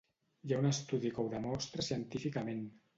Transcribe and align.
Hi 0.47 0.53
ha 0.55 0.61
un 0.61 0.69
estudi 0.69 1.13
que 1.19 1.27
ho 1.27 1.27
demostra 1.37 1.89
científicament. 1.93 2.69